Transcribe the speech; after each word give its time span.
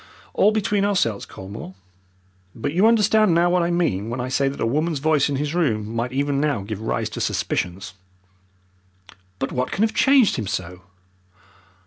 All 0.33 0.51
between 0.51 0.83
ourselves, 0.83 1.27
Colmore. 1.27 1.75
But 2.55 2.73
you 2.73 2.87
understand 2.87 3.35
now 3.35 3.51
what 3.51 3.61
I 3.61 3.69
mean 3.69 4.09
when 4.09 4.19
I 4.19 4.29
say 4.29 4.47
that 4.47 4.59
a 4.59 4.65
woman's 4.65 4.97
voice 4.97 5.29
in 5.29 5.35
his 5.35 5.53
room 5.53 5.95
might 5.95 6.11
even 6.11 6.39
now 6.41 6.61
give 6.63 6.81
rise 6.81 7.07
to 7.11 7.21
suspicions." 7.21 7.93
"But 9.37 9.51
what 9.51 9.71
can 9.71 9.83
have 9.83 9.93
changed 9.93 10.37
him 10.37 10.47
so?" 10.47 10.81